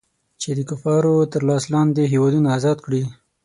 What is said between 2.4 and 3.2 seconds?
ازاد کړي.